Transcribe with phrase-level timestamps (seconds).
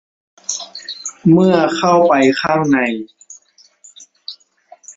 [1.31, 2.79] เมื่อเข้าไปข้างใน